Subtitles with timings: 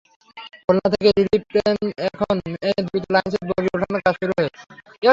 [0.63, 1.75] খুলনা থেকে relief train
[2.59, 4.49] এনে দ্রুত লাইনচ্যুত বগি ওঠানোর কাজ শুরু হয়।